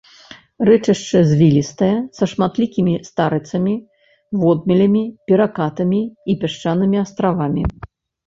Рэчышча 0.67 1.19
звілістае, 1.31 1.89
са 2.19 2.25
шматлікімі 2.31 2.93
старыцамі, 3.09 3.75
водмелямі, 4.43 5.03
перакатамі 5.29 6.01
і 6.35 6.37
пясчанымі 6.45 6.97
астравамі. 7.05 7.63